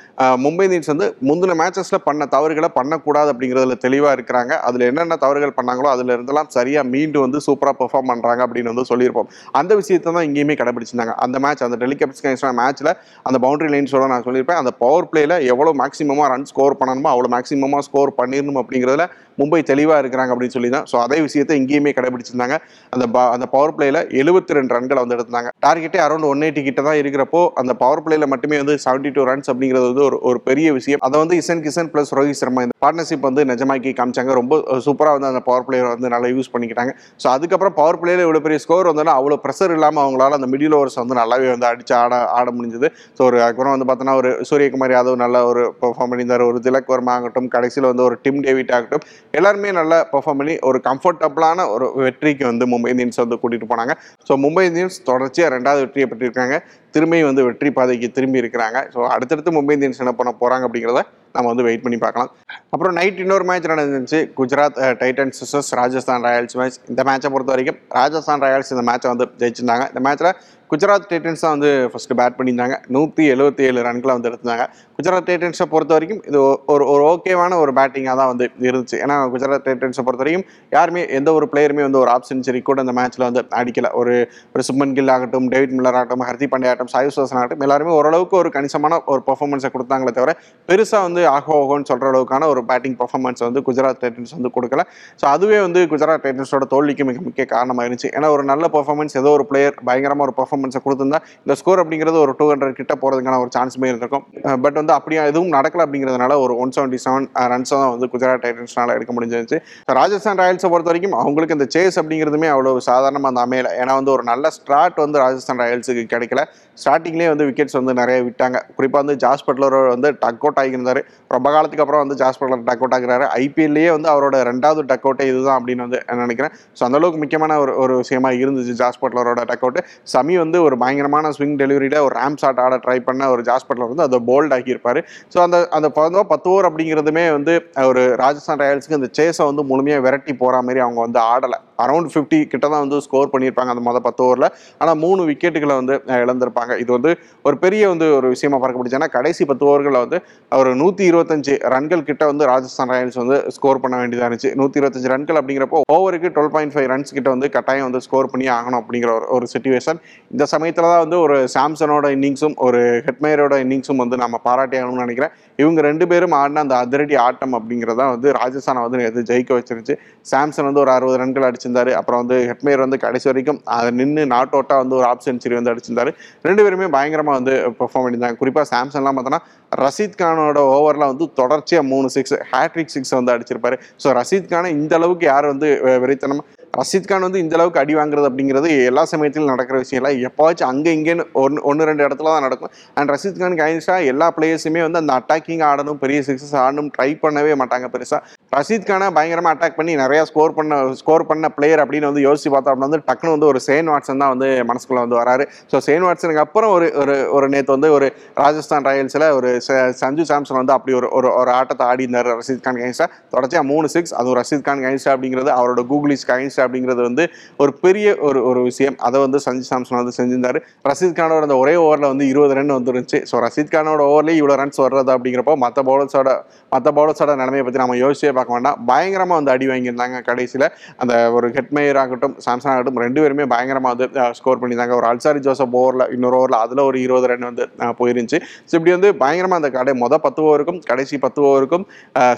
மும்பை 0.46 0.66
இந்தியன்ஸ் 0.68 0.92
வந்து 0.94 1.08
முந்தின 1.30 1.56
மேட்சஸில் 1.62 2.02
பண்ண 2.08 2.22
தவறுகளை 2.36 2.70
பண்ணக்கூடாது 2.78 3.30
அப்படிங்கிறதுல 3.32 3.76
தெளிவாக 3.86 4.12
இருக்கிறாங்க. 4.16 4.52
அதில் 4.68 4.86
என்னென்ன 4.90 5.18
தவறுகள் 5.24 5.56
பண்ணாங்களோ 5.58 5.88
அதில் 5.94 6.12
இருந்தெல்லாம் 6.16 6.50
சரியாக 6.56 6.84
மீண்டு 6.92 7.18
வந்து 7.24 7.38
சூப்பராக 7.46 7.76
பெர்ஃபார்ம் 7.80 8.10
பண்ணுறாங்க 8.12 8.40
அப்படின்னு 8.46 8.63
அப்படின்னு 8.64 8.82
வந்து 8.82 8.90
சொல்லியிருப்போம். 8.92 9.28
அந்த 9.60 9.72
விஷயத்தை 9.80 10.08
தான் 10.16 10.26
இங்கேயுமே 10.28 10.54
கடைபிடிச்சிருந்தாங்க. 10.60 11.14
அந்த 11.24 11.36
மேட்ச் 11.44 11.64
அந்த 11.66 11.76
டெல்லி 11.82 11.96
கேபிட்டல்ஸ் 12.00 12.44
மேட்ச்சில் 12.60 12.92
அந்த 13.28 13.36
பவுண்டரி 13.44 13.70
லைன்ஸோட 13.74 14.06
நான் 14.12 14.26
சொல்லியிருப்பேன். 14.28 14.60
அந்த 14.62 14.72
பவர் 14.82 15.08
பிளேயில் 15.10 15.36
எவ்வளோ 15.52 15.72
மேக்ஸிமமாக 15.82 16.28
ரன் 16.32 16.48
ஸ்கோர் 16.52 16.78
பண்ணணுமோ 16.80 17.10
அவ்வளோ 17.14 17.30
மேக்ஸிமமாக 17.36 17.84
ஸ்கோர் 17.88 18.12
பண்ணிடணும் 18.20 18.60
அப்படிங்கிறதுல 18.62 19.06
மும்பை 19.40 19.60
தெளிவாக 19.70 20.00
இருக்கிறாங்க 20.02 20.32
அப்படின்னு 20.34 20.54
சொல்லி 20.56 20.68
தான் 20.74 20.84
ஸோ 20.90 20.96
அதே 21.04 21.16
விஷயத்தை 21.26 21.54
இங்கேயுமே 21.60 21.92
கடைபிடிச்சிருந்தாங்க. 21.96 22.56
அந்த 22.94 23.04
அந்த 23.34 23.46
பவர் 23.54 23.72
பிளேயில் 23.76 24.00
எழுபத்தி 24.20 24.56
ரெண்டு 24.58 24.74
ரன்களை 24.76 25.00
வந்து 25.04 25.16
எடுத்தாங்க. 25.16 25.48
டார்கெட்டே 25.64 26.00
அரௌண்ட் 26.04 26.28
ஒன் 26.30 26.44
எயிட்டி 26.46 26.62
கிட்ட 26.68 26.80
தான் 26.88 26.98
இருக்கிறப்போ 27.02 27.40
அந்த 27.60 27.72
பவர் 27.82 28.02
பிளேயில் 28.04 28.30
மட்டுமே 28.32 28.58
வந்து 28.62 28.74
செவன்டி 28.84 29.10
டூ 29.16 29.24
ரன்ஸ் 29.30 29.50
அப்படிங்கிறது 29.52 29.86
வந்து 29.90 30.04
ஒரு 30.08 30.18
ஒரு 30.30 30.40
பெரிய 30.48 30.68
விஷயம். 30.78 31.00
அதை 31.08 31.16
வந்து 31.22 31.38
இசன் 31.42 31.62
கிசன் 31.64 31.90
ப்ளஸ் 31.94 32.12
ரோஹித் 32.18 32.40
சர்மா 32.42 32.62
இந்த 32.66 32.76
பார்ட்னர்ஷிப் 32.84 33.26
வந்து 33.28 33.44
நிஜமாக்கி 33.52 33.92
காமிச்சாங்க. 34.00 34.32
ரொம்ப 34.40 34.60
சூப்பராக 34.86 35.16
வந்து 35.18 35.30
அந்த 35.32 35.42
பவர் 35.48 35.66
பிளேயர் 35.68 35.90
வந்து 35.94 36.12
நல்லா 36.14 36.30
யூஸ் 36.34 36.52
பண்ணிக்கிட்டாங்க. 36.54 36.94
ஸோ 37.24 37.28
அதுக்கப்புறம் 37.36 37.76
பவர் 37.80 38.00
பிளேயில் 38.02 38.24
இவ்வளோ 38.26 38.42
பெரிய 38.46 38.53
ஸ்கோர் 38.62 38.88
வந்தோன்னா 38.90 39.14
அவ்வளோ 39.18 39.36
ப்ரெஷர் 39.44 39.72
இல்லாமல் 39.76 40.02
அவங்களால 40.04 40.36
அந்த 40.38 40.48
மிடில் 40.52 40.76
ஓவர்ஸ் 40.78 40.98
வந்து 41.00 41.18
நல்லாவே 41.20 41.48
வந்து 41.52 41.66
அடிச்சு 41.70 41.94
ஆட 42.00 42.14
ஆட 42.38 42.48
முடிஞ்சது. 42.56 42.88
ஸோ 43.16 43.22
ஒரு 43.28 43.38
அதுக்கப்புறம் 43.44 43.74
வந்து 43.74 43.88
பார்த்தோன்னா 43.90 44.14
ஒரு 44.20 44.30
சூரியகுமார் 44.50 44.94
யாதவ் 44.96 45.18
நல்ல 45.24 45.42
ஒரு 45.50 45.64
பெர்ஃபார்ம் 45.82 46.10
பண்ணியிருந்தார். 46.12 46.46
ஒரு 46.50 46.60
திலக் 46.66 46.92
வர்மா 46.94 47.14
ஆகட்டும் 47.16 47.50
கடைசியில் 47.56 47.88
வந்து 47.90 48.06
ஒரு 48.08 48.16
டிம் 48.26 48.40
டேவிட் 48.46 48.72
ஆகட்டும் 48.78 49.04
எல்லாருமே 49.40 49.72
நல்லா 49.80 49.98
பெர்ஃபார்ம் 50.14 50.40
பண்ணி 50.42 50.56
ஒரு 50.70 50.80
கம்ஃபர்டபுளான 50.88 51.68
ஒரு 51.74 51.88
வெற்றிக்கு 52.06 52.46
வந்து 52.50 52.66
மும்பை 52.74 52.90
இந்தியன்ஸ் 52.94 53.22
வந்து 53.24 53.38
கூட்டிகிட்டு 53.42 53.70
போனாங்க. 53.74 53.94
ஸோ 54.28 54.34
மும்பை 54.44 54.64
இந்தியன்ஸ் 54.70 54.98
தொடர்ச்சியாக 55.10 55.54
ரெண்டாவது 55.56 55.84
வெற்றியை 55.84 56.08
பெற்றிருக்காங்க. 56.12 56.56
திரும்பியும் 56.94 57.28
வந்து 57.30 57.44
வெற்றி 57.46 57.70
பாதைக்கு 57.76 58.08
திரும்பி 58.16 58.40
இருக்கிறாங்க. 58.42 58.78
ஸோ 58.94 59.00
அடுத்தடுத்து 59.14 59.54
மும்பை 59.56 59.74
இந்தியன்ஸ் 59.76 60.00
என்ன 60.04 60.12
பண்ண 60.18 60.32
போகிறாங்க 60.40 60.66
அப்படிங்கிறத 60.68 61.02
நம்ம 61.36 61.46
வந்து 61.52 61.66
வெயிட் 61.66 61.84
பண்ணி 61.84 61.98
பார்க்கலாம். 62.04 62.30
அப்புறம் 62.74 62.94
நைட் 62.98 63.22
இன்னொரு 63.22 63.44
மேட்ச் 63.48 63.70
நடந்துச்சு. 63.72 64.18
Gujarat 64.38 64.78
Titans 65.00 65.38
versus 65.40 65.70
Rajasthan 65.80 66.24
Royals 66.28 66.56
match 66.60 66.78
இந்த 66.92 67.02
மேட்சை 67.08 67.30
பொறுத்த 67.34 67.52
வரைக்கும் 67.54 67.78
ராஜஸ்தான் 68.00 68.44
ராயல்ஸ் 68.46 68.72
இந்த 68.76 68.84
மேட்சை 68.90 69.10
வந்து 69.12 69.26
ஜெயிச்சிருந்தாங்க. 69.40 69.86
இந்த 69.92 70.02
மேட்ச்சில் 70.06 70.30
குஜராத் 70.70 71.08
டைட்டன்ஸ் 71.10 71.42
தான் 71.44 71.54
வந்து 71.54 71.70
ஃபஸ்ட்டு 71.92 72.16
பேட் 72.18 72.36
பண்ணியிருந்தாங்க. 72.38 72.76
நூற்றி 72.94 73.22
எழுபத்தி 73.32 73.62
ஏழு 73.68 73.80
ரன்களை 73.86 74.12
வந்து 74.16 74.28
எடுத்திருந்தாங்க. 74.30 74.64
குஜராத் 74.98 75.26
டைட்டன்ஸை 75.28 75.66
பொறுத்த 75.72 75.92
வரைக்கும் 75.96 76.20
இது 76.28 76.38
ஒரு 76.74 76.84
ஒரு 76.92 77.02
ஓகேவான 77.10 77.58
ஒரு 77.62 77.72
பேட்டிங்காக 77.78 78.16
தான் 78.20 78.30
வந்து 78.32 78.46
இருந்துச்சு. 78.68 78.96
ஏன்னா 79.04 79.16
குஜராத் 79.34 79.64
டைட்டன்ஸை 79.68 80.02
பொறுத்த 80.06 80.22
வரைக்கும் 80.24 80.46
யாருமே 80.76 81.02
எந்த 81.18 81.32
ஒரு 81.38 81.46
பிளேயருமே 81.52 81.82
வந்து 81.88 82.00
ஒரு 82.02 82.10
ஆஃப் 82.14 82.28
செஞ்சுரி 82.30 82.60
கூட 82.68 82.84
இந்த 82.86 82.94
மேட்ச்சில் 82.98 83.26
வந்து 83.28 83.42
அடிக்கலை. 83.60 83.90
ஒரு 84.00 84.14
ஒரு 84.54 84.64
சுப்மன் 84.68 84.94
கில் 84.98 85.12
ஆகட்டும் 85.16 85.48
டேவிட் 85.54 85.74
மில்லர் 85.78 85.98
ஆகட்டும் 86.00 86.24
ஹர்திக் 86.28 86.52
பாண்டே 86.54 86.68
ஆகட்டும் 86.70 86.92
சாய் 86.94 87.12
சுதர்சன் 87.16 87.40
ஆகட்டும் 87.42 87.64
எல்லாருமே 87.68 87.92
ஓரளவுக்கு 87.98 88.36
ஒரு 88.42 88.52
கணிசமான 88.56 89.00
ஒரு 89.14 89.22
பர்ஃபார்மன்ஸை 89.28 89.70
கொடுத்தாங்களே 89.76 90.14
தவிர 90.20 90.34
பெருசாக 90.68 91.02
வந்து 91.08 91.22
ஆகோ 91.34 91.58
ஓகோன்னு 91.62 91.88
சொல்கிற 91.92 92.08
அளவுக்கான 92.12 92.48
ஒரு 92.54 92.62
பேட்டிங் 92.72 92.96
பர்ஃபார்மன்ஸ் 93.02 93.46
வந்து 93.48 93.62
குஜராத் 93.68 94.02
டைட்டன்ஸ் 94.04 94.34
வந்து 94.38 94.52
கொடுக்கல. 94.56 94.82
ஸோ 95.20 95.26
அதுவே 95.34 95.60
வந்து 95.66 95.82
குஜராத் 95.94 96.24
டைட்டன்ஸோட 96.26 96.66
தோல்விக்கு 96.74 97.06
மிக 97.10 97.20
முக்கிய 97.28 97.46
காரணமாக 97.54 97.86
இருந்துச்சு 97.86 98.12
ஏன்னா 98.16 98.30
ஒரு 98.36 98.44
நல்ல 98.52 98.64
பர்ஃபார்மன்ஸ் 98.78 99.16
ஏதோ 99.22 99.32
ஒரு 99.38 99.46
பிளேயர் 99.52 99.78
பயங்கரமாக 99.90 100.26
ஒரு 100.26 100.34
பர்ஃபார்மன்ஸை 100.40 100.52
கொடுத்திருந்தா 100.86 101.20
இந்த 101.44 101.56
ஸ்கோர் 101.60 101.82
அப்படிங்கிறது 101.82 102.18
ஒரு 102.24 102.34
டூ 102.38 102.46
ஹண்ட்ரட் 102.50 102.78
கிட்ட 102.80 102.94
போகிறதுக்கான 103.02 103.38
ஒரு 103.44 103.50
சான்ஸுமே 103.56 103.88
இருந்திருக்கும். 103.92 104.24
பட் 104.64 104.78
வந்து 104.80 104.94
அப்படியே 104.98 105.20
எதுவும் 105.32 105.52
நடக்கல 105.56 105.84
அப்படிங்கிறதுனால 105.86 106.38
ஒரு 106.44 106.54
ஒன் 106.64 106.74
செவன்ட்டி 106.76 107.00
செவன் 107.04 107.26
ரன்ஸை 107.52 107.76
தான் 107.82 107.92
வந்து 107.94 108.08
குஜராத் 108.14 108.44
டைட்டன்ஸ்னால 108.44 108.94
எடுக்க 108.98 109.12
முடிஞ்சிருச்சு 109.16 109.58
ராஜஸ்தான் 110.00 110.40
ராயல்ஸை 110.42 110.70
பொறுத்த 110.74 110.90
வரைக்கும் 110.92 111.16
அவங்களுக்கு 111.22 111.56
இந்த 111.58 111.68
சேஸ் 111.76 111.98
அப்படிங்கிறதுமே 112.02 112.50
அவ்வளோ 112.54 112.76
சாதாரணமாக 112.90 113.32
அந்த 113.32 113.42
அமையல. 113.46 113.70
ஏன்னா 113.82 113.94
வந்து 114.00 114.12
ஒரு 114.16 114.24
நல்ல 114.30 114.50
ஸ்டார்ட் 114.58 115.00
வந்து 115.04 115.18
ராஜஸ்தான் 115.24 115.60
ராயல்ஸுக்கு 115.62 116.04
கிடைக்கல. 116.14 116.42
ஸ்டார்டிங்லேயே 116.82 117.28
வந்து 117.32 117.46
விக்கெட்ஸ் 117.48 117.76
வந்து 117.78 117.92
நிறைய 118.00 118.18
விட்டாங்க. 118.28 118.58
குறிப்பாக 118.76 119.00
வந்து 119.02 119.16
ஜாஸ் 119.24 119.44
பட்லர் 119.46 119.76
வந்து 119.94 120.08
டக் 120.22 120.44
அவுட் 120.44 120.60
ஆகியிருந்தார். 120.62 121.00
ரொம்ப 121.34 121.48
காலத்துக்கு 121.54 121.84
அப்புறம் 121.84 122.02
வந்து 122.04 122.16
ஜாஸ் 122.22 122.38
பட்லர் 122.40 122.64
டக் 122.68 122.82
அவுட் 122.84 122.96
ஆகிறாரு. 122.98 123.26
ஐபிஎல்லையே 123.42 123.90
வந்து 123.96 124.08
அவரோட 124.14 124.36
ரெண்டாவது 124.50 124.84
டக் 124.90 125.06
அவுட்டே 125.08 125.26
இதுதான் 125.32 125.58
அப்படின்னு 125.60 125.84
வந்து 125.86 126.00
நான் 126.08 126.22
நினைக்கிறேன். 126.26 126.54
ஸோ 126.78 126.82
அந்தளவுக்கு 126.88 127.20
முக்கியமான 127.24 127.58
ஒரு 127.64 127.74
ஒரு 127.84 127.96
விஷயமா 128.02 128.32
இருந்துச்சு 128.42 128.76
ஜாஸ் 128.82 129.00
பட்லரோட 129.02 129.42
டக் 129.50 129.64
அவுட் 129.66 129.80
சமி 130.14 130.36
வந்து 130.44 130.60
ஒரு 130.66 130.78
பயங்கரமான 130.82 131.32
ஸ்விங் 131.38 131.56
டெலிவரியில் 131.62 131.98
ஒரு 132.06 132.14
ரேம் 132.20 132.38
ஷாட் 132.42 132.62
ஆட 132.64 132.78
ட்ரை 132.86 132.98
பண்ண 133.08 133.30
ஒரு 133.34 133.44
ஜாஸ் 133.50 133.68
பட்லர் 133.68 133.92
வந்து 133.92 134.06
அதை 134.08 134.20
போல்ட் 134.30 134.54
ஆகியிருப்பார் 134.58 135.00
ஸோ 135.34 135.40
அந்த 135.46 135.56
அந்த 135.78 135.90
பதம் 135.98 136.30
பத்து 136.32 136.48
ஓவர் 136.52 136.68
அப்படிங்கிறதுமே 136.70 137.24
வந்து 137.36 137.54
ஒரு 137.90 138.02
ராஜஸ்தான் 138.22 138.60
ராயல்ஸுக்கு 138.62 138.98
இந்த 139.00 139.10
சேஸை 139.20 139.44
வந்து 139.50 139.64
முழுமையாக 139.70 140.04
விரட்டி 140.06 140.34
போகிற 140.42 140.62
மாதிரி 140.66 140.82
அவங்க 140.86 141.00
வந்து 141.06 141.20
ஆடலை. 141.32 141.58
அரௌண்ட் 141.84 142.10
ஃபிஃப்டி 142.12 142.38
கிட்ட 142.50 142.64
தான் 142.72 142.82
வந்து 142.84 142.98
ஸ்கோர் 143.06 143.30
பண்ணியிருப்பாங்க 143.32 143.70
அந்த 143.74 143.82
மொதல் 143.86 144.04
பத்து 144.06 144.20
ஓவரில் 144.26 144.48
ஆனால் 144.80 144.98
மூணு 145.04 145.22
விக்கெட்டுகளை 145.30 145.74
வந்து 145.80 145.94
இழந்திருப்பாங்க. 146.24 146.63
இழந்திருப்பாங்க 146.64 146.82
இது 146.82 146.90
வந்து 146.96 147.10
ஒரு 147.48 147.56
பெரிய 147.64 147.82
வந்து 147.92 148.06
ஒரு 148.18 148.26
விஷயமா 148.34 148.58
பார்க்க 148.62 148.80
முடிஞ்சேன்னா 148.80 148.92
ஏன்னா 148.96 149.14
கடைசி 149.16 149.42
பத்து 149.50 149.64
ஓவர்களில் 149.68 150.02
வந்து 150.04 150.18
ஒரு 150.60 150.70
நூற்றி 150.80 151.02
இருபத்தஞ்சு 151.10 151.54
ரன்கள் 151.74 152.04
கிட்ட 152.08 152.22
வந்து 152.30 152.44
ராஜஸ்தான் 152.52 152.90
ராயல்ஸ் 152.92 153.18
வந்து 153.22 153.36
ஸ்கோர் 153.56 153.80
பண்ண 153.82 153.94
வேண்டியதாக 154.00 154.26
இருந்துச்சு. 154.28 154.50
நூற்றி 154.60 154.78
இருபத்தஞ்சு 154.80 155.10
ரன்கள் 155.14 155.38
அப்படிங்கிறப்போ 155.40 155.80
ஓவருக்கு 155.96 156.28
டுவெல் 156.36 156.52
பாயிண்ட் 156.54 156.74
ஃபைவ் 156.74 156.88
ரன்ஸ் 156.92 157.14
கிட்ட 157.16 157.28
வந்து 157.34 157.48
கட்டாயம் 157.56 157.86
வந்து 157.88 158.00
ஸ்கோர் 158.06 158.30
பண்ணி 158.32 158.46
ஆகணும் 158.56 158.80
அப்படிங்கிற 158.82 159.10
ஒரு 159.18 159.26
ஒரு 159.36 159.46
சுச்சுவேஷன் 159.54 159.98
இந்த 160.34 160.44
சமயத்தில் 160.54 160.90
தான் 160.92 161.02
வந்து 161.04 161.18
ஒரு 161.24 161.36
சாம்சனோட 161.56 162.06
இன்னிங்ஸும் 162.16 162.56
ஒரு 162.66 162.80
ஹெட்மேயரோட 163.08 163.56
இன்னிங்ஸும் 163.64 164.02
வந்து 164.04 164.18
நம்ம 164.24 164.40
பாராட்டி 164.46 164.78
ஆகணும்னு 164.80 165.06
நினைக்கிறேன். 165.06 165.34
இவங்க 165.62 165.80
ரெண்டு 165.88 166.04
பேரும் 166.12 166.36
ஆடின 166.40 166.62
அந்த 166.66 166.76
அதிரடி 166.84 167.16
ஆட்டம் 167.26 167.56
அப்படிங்கிறதா 167.58 168.06
வந்து 168.14 168.30
ராஜஸ்தானை 168.40 168.82
வந்து 168.86 169.04
எது 169.10 169.26
ஜெயிக்க 169.32 169.52
வச்சிருச்சு 169.58 169.96
சாம்சன் 170.32 170.68
வந்து 170.68 170.82
ஒரு 170.84 170.92
அறுபது 170.96 171.18
ரன்கள் 171.22 171.48
அடிச்சிருந்தாரு. 171.48 171.90
அப்புறம் 172.00 172.20
வந்து 172.22 172.38
ஹெட்மேயர் 172.50 172.84
வந்து 172.86 172.98
கடைசி 173.04 173.26
வரைக்கும் 173.30 173.60
அதை 173.76 173.90
நின்று 174.00 174.22
நாட் 174.34 174.54
அவுட்டாக 174.56 174.78
வந்து 174.84 174.96
ஒரு 175.00 175.06
ஆப் 175.10 175.24
செஞ்சுரி 175.28 175.54
வந்து 175.60 175.72
அடிச்சிருந்தாரு. 175.74 176.10
ரெண்டு 176.54 176.66
பேருமே 176.66 176.88
பயங்கரமாக 176.94 177.36
வந்து 177.38 177.54
பெர்ஃபார்ம் 177.78 178.04
பண்ணியிருந்தாங்க. 178.04 178.38
குறிப்பாக 178.40 178.66
சாம்சங்லாம் 178.72 179.16
பார்த்தோன்னா 179.18 179.40
ரஷீத் 179.84 180.18
கானோட 180.20 180.58
ஓவரில் 180.74 181.10
வந்து 181.12 181.26
தொடர்ச்சியாக 181.38 181.84
மூணு 181.92 182.08
சிக்ஸ் 182.16 182.36
ஹேட்ரிக் 182.50 182.92
சிக்ஸ் 182.96 183.14
வந்து 183.18 183.32
அடிச்சிருப்பாரு. 183.34 183.76
ஸோ 184.02 184.10
ரஷீத் 184.18 184.52
கானை 184.52 184.68
இந்த 184.80 184.94
அளவுக்கு 185.00 185.26
யார் 185.32 185.46
வந்து 185.52 185.68
வெறித்தனமாக 186.02 186.02
வெறித்தனமா 186.04 186.44
ரஷீத் 186.80 187.08
கான் 187.10 187.24
வந்து 187.26 187.40
இந்த 187.42 187.54
அளவுக்கு 187.56 187.80
அடி 187.80 187.94
வாங்குறது 187.98 188.28
அப்படிங்கிறது 188.28 188.68
எல்லா 188.90 189.02
சமயத்திலும் 189.10 189.50
நடக்கிற 189.52 189.76
விஷயம் 189.82 190.00
இல்லை. 190.00 190.12
எப்போவாச்சும் 190.28 190.70
அங்கே 190.70 190.92
இங்கேன்னு 190.96 191.24
ஒன்று 191.42 191.60
ஒன்று 191.70 191.88
ரெண்டு 191.88 192.04
இடத்துல 192.06 192.32
தான் 192.34 192.46
நடக்கும். 192.46 192.72
அண்ட் 192.98 193.10
ரஷீத் 193.14 193.40
கான் 193.42 193.54
அகைன்ஸ்டாக 193.56 194.08
எல்லா 194.12 194.26
பிளேயர்ஸுமே 194.36 194.80
வந்து 194.86 195.00
அந்த 195.02 195.12
அட்டாக்கிங் 195.20 195.62
ஆடணும் 195.70 196.00
பெரிய 196.04 196.20
சிக்ஸஸ் 196.28 196.56
ஆடணும் 196.62 196.90
ட்ரை 196.96 197.10
பண்ணவே 197.24 197.52
மாட்டாங்க 197.62 197.88
பெருசாக 197.94 198.20
ரஷீத் 198.54 198.86
கானை 198.86 199.06
பயங்கரமாக 199.12 199.54
அட்டாக் 199.54 199.76
பண்ணி 199.76 199.96
நிறையா 199.96 200.22
ஸ்கோர் 200.22 200.54
பண்ண 200.54 200.72
ஸ்கோர் 200.94 201.26
பண்ண 201.26 201.46
பிளேயர் 201.48 201.80
அப்படின்னு 201.80 202.08
வந்து 202.08 202.22
யோசிச்சு 202.24 202.48
பார்த்தோம் 202.48 202.72
அப்படின்னா 202.72 202.88
வந்து 202.88 203.00
டக்குனு 203.06 203.30
வந்து 203.30 203.46
ஒரு 203.46 203.60
சேன் 203.66 203.88
வாட்சன் 203.88 204.20
தான் 204.22 204.32
வந்து 204.34 204.48
மனசுக்குள்ள 204.64 205.00
வந்து 205.00 205.16
வராரு. 205.16 205.44
ஸோ 205.70 205.78
சேன் 205.86 206.04
வாட்ஸனுக்கு 206.04 206.42
அப்புறம் 206.42 206.72
ஒரு 206.72 206.92
ஒரு 206.94 207.30
ஒரு 207.32 207.48
நேற்று 207.48 207.72
வந்து 207.72 207.92
ஒரு 207.92 208.06
ராஜஸ்தான் 208.34 208.84
ராயல்ஸில் 208.84 209.26
ஒரு 209.32 209.50
ச- 209.66 209.94
சஞ்சு 210.00 210.24
சாம்சன் 210.24 210.58
வந்து 210.58 210.72
அப்படி 210.72 210.94
ஒரு 210.94 211.08
ஒரு 211.12 211.30
ஒரு 211.34 211.50
ஆட்டத்தை 211.50 211.86
ஆடி 211.86 212.02
இருந்தார் 212.02 212.30
ரஷீத் 212.32 212.60
கான் 212.60 212.80
கைன்ஸ்டா 212.82 213.06
தொடர்ச்சியாக 213.30 213.66
மூணு 213.66 213.88
சிக்ஸ் 213.88 214.14
அதுவும் 214.14 214.38
ரஷீத் 214.40 214.62
கான் 214.62 214.84
கைன்ஸ்டா 214.84 215.12
அப்படிங்கிறது 215.14 215.52
அவரோட 215.56 215.84
கூகுளிஸ் 215.90 216.26
கைன்ஸ்டா 216.28 216.64
அப்படிங்கிறது 216.66 217.02
வந்து 217.02 217.26
ஒரு 217.58 217.74
பெரிய 217.80 218.00
ஒரு 218.20 218.42
ஒரு 218.44 218.62
விஷயம். 218.62 218.98
அதை 219.00 219.20
வந்து 219.20 219.40
சஞ்சு 219.46 219.66
சாம்சன் 219.70 220.00
வந்து 220.00 220.16
செஞ்சிருந்தார். 220.16 220.60
ரஷீத் 220.88 221.18
கானோட 221.18 221.42
அந்த 221.42 221.58
ஒரே 221.58 221.74
ஓவரில் 221.82 222.10
வந்து 222.12 222.28
இருபது 222.28 222.54
ரன் 222.54 222.72
வந்துருந்துச்சு. 222.72 223.20
ஸோ 223.30 223.44
ரஷீத் 223.44 223.74
கானோட 223.74 224.00
ஓவர்லேயே 224.08 224.38
இவ்வளோ 224.40 224.56
ரன்ஸ் 224.62 224.80
வர்றது 224.80 225.12
அப்படிங்கிறப்போ 225.14 225.56
மற்ற 225.56 225.82
பவுலர்ஸோட 225.82 226.28
மற்ற 226.72 226.88
பவுலர்ஸோட 226.92 227.32
நிலைமையை 227.36 227.64
பற்றி 227.64 227.78
நம்ம 227.78 227.96
யோசிச்சே 227.96 228.30
பார்க்க 228.30 228.43
வேண்டாம். 228.52 228.78
பயங்கரமாக 228.90 229.38
வந்து 229.40 229.52
அடி 229.54 229.66
வாங்கியிருந்தாங்க 229.70 230.20
கடைசியில். 230.28 230.66
அந்த 231.02 231.14
ஒரு 231.36 231.48
ஹெட்மேயர் 231.56 232.00
ஆகட்டும் 232.02 232.36
சாம்சன் 232.46 232.72
ஆகட்டும் 232.74 233.00
ரெண்டு 233.04 233.20
பேருமே 233.24 233.46
பயங்கரமாக 233.54 233.92
வந்து 233.94 234.06
ஸ்கோர் 234.38 234.60
பண்ணியிருந்தாங்க. 234.62 234.96
ஒரு 235.00 235.08
அல்சாரி 235.12 235.42
ஜோசப் 235.46 235.76
ஓவரில் 235.82 236.06
இன்னொரு 236.16 236.38
ஓவரில் 236.40 236.58
அதில் 236.62 236.84
ஒரு 236.88 236.98
இருபது 237.06 237.28
ரன் 237.32 237.48
வந்து 237.50 237.66
போயிருந்துச்சு. 238.00 238.40
ஸோ 238.68 238.72
இப்படி 238.78 238.94
வந்து 238.96 239.10
பயங்கரமாக 239.24 239.60
அந்த 239.62 239.70
கடை 239.78 239.94
மொதல் 240.04 240.22
பத்து 240.26 240.42
ஓவருக்கும் 240.48 240.80
கடைசி 240.90 241.18
பத்து 241.26 241.40
ஓவருக்கும் 241.50 241.86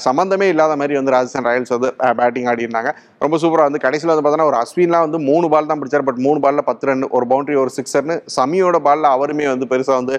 சம்மந்தமே 0.07 0.49
இல்லாத 0.55 0.77
மாதிரி 0.81 0.95
வந்து 1.01 1.15
ராஜஸ்தான் 1.17 1.47
ராயல்ஸ் 1.51 1.75
வந்து 1.77 1.91
பேட்டிங் 2.21 2.49
ஆடி 2.53 2.65
இருந்தாங்க 2.67 2.91
ரொம்ப 3.25 3.37
சூப்பராக 3.43 3.69
வந்து 3.69 3.81
கடைசியில் 3.85 4.13
வந்து 4.13 4.25
பார்த்தோன்னா 4.25 4.49
ஒரு 4.51 4.59
அஸ்வின்லாம் 4.63 5.05
வந்து 5.07 5.19
மூணு 5.29 5.47
பால் 5.53 5.71
தான் 5.71 5.81
பிடிச்சார். 5.81 6.05
பட் 6.09 6.21
மூணு 6.27 6.39
பாலில் 6.45 6.67
பத்து 6.71 6.87
ரன் 6.89 7.05
ஒரு 7.17 7.27
பவுண்டரி 7.31 7.57
ஒரு 7.63 7.71
சிக்ஸர்னு 7.77 8.17
சமியோட 8.37 8.77
பாலில் 8.87 9.09
அவருமே 9.15 9.47
வந்து 9.53 9.67
பெருசாக 9.73 9.97
வந்து 10.01 10.15